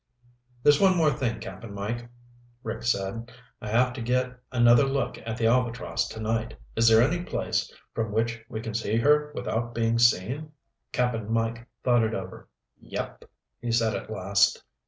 [0.63, 2.09] "There's one more thing, Cap'n Mike,"
[2.63, 3.31] Rick said.
[3.61, 6.55] "I have to get another look at the Albatross tonight.
[6.75, 10.53] Is there any place from which we can see her without being seen?"
[10.91, 12.49] Cap'n Mike thought it over.
[12.79, 13.25] "Yep,"
[13.59, 14.63] he said at last.